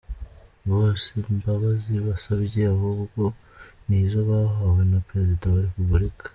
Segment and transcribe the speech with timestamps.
[0.67, 3.23] Bo si imbabazi basabye ahubwo
[3.87, 6.25] ni izo bahawe na Perezida wa Repubulika.